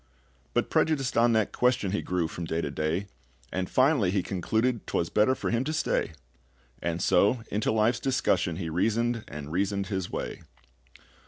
But 0.55 0.71
prejudiced 0.71 1.15
on 1.15 1.33
that 1.33 1.51
question 1.51 1.91
He 1.91 2.01
grew 2.01 2.27
from 2.27 2.45
day 2.45 2.59
to 2.61 2.71
day, 2.71 3.05
And 3.53 3.69
finally 3.69 4.09
he 4.09 4.23
concluded 4.23 4.87
'Twas 4.87 5.09
better 5.11 5.35
for 5.35 5.51
him 5.51 5.63
to 5.65 5.73
stay; 5.73 6.13
And 6.81 7.03
so 7.03 7.43
into 7.51 7.71
life's 7.71 7.99
discussion 7.99 8.55
he 8.55 8.67
reasoned 8.67 9.23
and 9.27 9.51
reasoned 9.51 9.89
his 9.93 10.09
way. 10.11 10.41